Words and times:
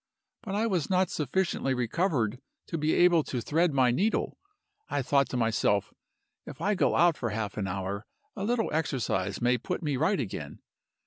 But 0.41 0.55
I 0.55 0.65
was 0.65 0.89
not 0.89 1.11
sufficiently 1.11 1.75
recovered 1.75 2.41
to 2.65 2.77
be 2.79 2.95
able 2.95 3.23
to 3.25 3.39
thread 3.39 3.71
my 3.71 3.91
needle. 3.91 4.39
I 4.89 5.03
thought 5.03 5.29
to 5.29 5.37
myself, 5.37 5.93
'If 6.47 6.59
I 6.59 6.73
go 6.73 6.95
out 6.95 7.17
for 7.17 7.29
half 7.29 7.55
an 7.55 7.67
hour, 7.67 8.07
a 8.35 8.43
little 8.43 8.73
exercise 8.73 9.43
may 9.43 9.59
put 9.59 9.83
me 9.83 9.97
right 9.97 10.19
again. 10.19 10.57